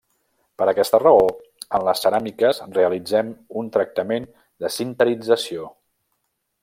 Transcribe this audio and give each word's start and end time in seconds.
Per 0.59 0.65
aquesta 0.69 0.99
raó, 1.01 1.27
en 1.79 1.85
les 1.87 2.01
ceràmiques 2.05 2.61
realitzem 2.79 3.29
un 3.63 3.69
tractament 3.77 4.27
de 4.65 4.73
sinterització. 4.79 5.69